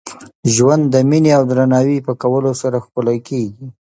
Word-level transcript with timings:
ژوند 0.55 0.83
د 0.93 0.95
میني 1.09 1.31
او 1.37 1.43
درناوي 1.49 1.97
په 2.07 2.13
کولو 2.21 2.51
سره 2.61 2.77
ښکلی 2.85 3.19
کېږي. 3.27 3.67